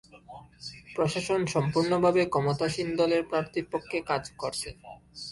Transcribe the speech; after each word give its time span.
প্রশাসন 0.95 1.41
সম্পূর্ণভাবে 1.53 2.21
ক্ষমতাসীন 2.25 2.87
দলের 2.99 3.21
প্রার্থীর 3.29 3.65
পক্ষে 3.73 3.97
কাজ 4.09 4.23
করছে। 4.41 4.69